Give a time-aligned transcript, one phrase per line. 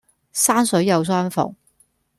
[0.33, 1.55] 山水有相逢